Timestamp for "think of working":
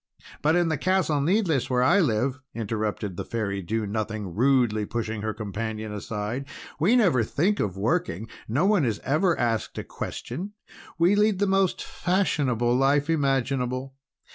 7.23-8.27